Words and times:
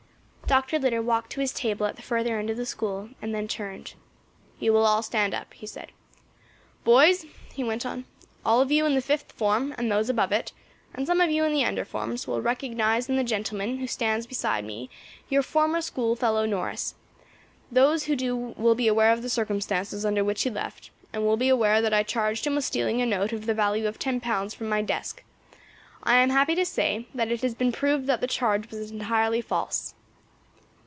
Dr. 0.51 0.79
Litter 0.79 1.01
walked 1.01 1.31
to 1.31 1.39
his 1.39 1.53
table 1.53 1.85
at 1.85 1.95
the 1.95 2.01
further 2.01 2.37
end 2.37 2.49
of 2.49 2.57
the 2.57 2.65
School 2.65 3.07
and 3.21 3.33
then 3.33 3.47
turned. 3.47 3.93
"You 4.59 4.73
will 4.73 4.85
all 4.85 5.01
stand 5.01 5.33
up," 5.33 5.53
he 5.53 5.65
said. 5.65 5.93
"Boys," 6.83 7.25
he 7.53 7.63
went 7.63 7.85
on, 7.85 8.03
"all 8.45 8.59
of 8.59 8.69
you 8.69 8.85
in 8.85 8.93
the 8.93 9.01
Fifth 9.01 9.31
Form, 9.31 9.73
and 9.77 9.89
those 9.89 10.09
above 10.09 10.33
it, 10.33 10.51
and 10.93 11.07
some 11.07 11.21
of 11.21 11.31
you 11.31 11.45
in 11.45 11.53
the 11.53 11.63
under 11.63 11.85
forms, 11.85 12.27
will 12.27 12.41
recognise 12.41 13.07
in 13.07 13.15
the 13.15 13.23
gentleman 13.23 13.77
who 13.77 13.87
stands 13.87 14.27
beside 14.27 14.65
me 14.65 14.89
your 15.29 15.41
former 15.41 15.79
schoolfellow 15.79 16.45
Norris; 16.45 16.95
those 17.71 18.03
who 18.03 18.15
do 18.17 18.35
will 18.35 18.75
be 18.75 18.89
aware 18.89 19.13
of 19.13 19.21
the 19.21 19.29
circumstances 19.29 20.05
under 20.05 20.21
which 20.21 20.41
he 20.43 20.49
left, 20.49 20.89
and 21.13 21.23
will 21.23 21.37
be 21.37 21.47
aware 21.47 21.81
that 21.81 21.93
I 21.93 22.03
charged 22.03 22.45
him 22.45 22.55
with 22.55 22.65
stealing 22.65 23.01
a 23.01 23.05
note 23.05 23.31
of 23.31 23.45
the 23.45 23.53
value 23.53 23.87
of 23.87 23.97
ten 23.97 24.19
pounds 24.19 24.53
from 24.53 24.67
my 24.67 24.81
desk. 24.81 25.23
I 26.03 26.17
am 26.17 26.29
happy 26.29 26.55
to 26.55 26.65
say 26.65 27.07
that 27.15 27.31
it 27.31 27.41
has 27.41 27.55
been 27.55 27.71
proved 27.71 28.05
that 28.07 28.29
charge 28.29 28.69
was 28.69 28.91
entirely 28.91 29.39
false." 29.39 29.93